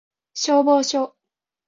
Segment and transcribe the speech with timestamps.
[0.33, 1.13] 消防署